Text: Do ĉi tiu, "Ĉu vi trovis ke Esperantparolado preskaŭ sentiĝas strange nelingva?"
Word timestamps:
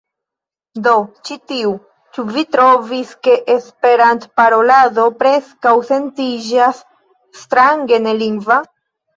Do 0.85 0.93
ĉi 1.27 1.35
tiu, 1.51 1.73
"Ĉu 2.17 2.25
vi 2.37 2.43
trovis 2.55 3.11
ke 3.27 3.35
Esperantparolado 3.57 5.07
preskaŭ 5.21 5.75
sentiĝas 5.93 6.81
strange 7.45 8.05
nelingva?" 8.09 8.59